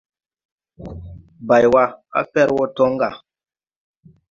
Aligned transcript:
Baywa, 1.47 1.83
a 2.19 2.21
fer 2.31 2.49
wo 2.55 2.63
toŋ 2.75 2.91
ga. 2.99 3.09